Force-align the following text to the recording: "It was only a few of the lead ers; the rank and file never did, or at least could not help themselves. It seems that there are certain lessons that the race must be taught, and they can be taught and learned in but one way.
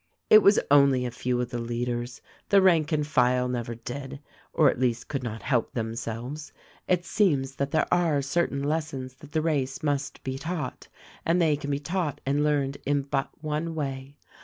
"It 0.31 0.41
was 0.41 0.59
only 0.71 1.05
a 1.05 1.11
few 1.11 1.39
of 1.41 1.51
the 1.51 1.59
lead 1.59 1.87
ers; 1.87 2.23
the 2.49 2.59
rank 2.59 2.91
and 2.91 3.05
file 3.05 3.47
never 3.47 3.75
did, 3.75 4.19
or 4.51 4.67
at 4.67 4.79
least 4.79 5.07
could 5.09 5.21
not 5.21 5.43
help 5.43 5.73
themselves. 5.75 6.51
It 6.87 7.05
seems 7.05 7.53
that 7.57 7.69
there 7.69 7.85
are 7.93 8.23
certain 8.23 8.63
lessons 8.63 9.13
that 9.17 9.31
the 9.33 9.43
race 9.43 9.83
must 9.83 10.23
be 10.23 10.39
taught, 10.39 10.87
and 11.23 11.39
they 11.39 11.55
can 11.55 11.69
be 11.69 11.77
taught 11.77 12.19
and 12.25 12.43
learned 12.43 12.77
in 12.83 13.03
but 13.03 13.29
one 13.41 13.75
way. 13.75 14.17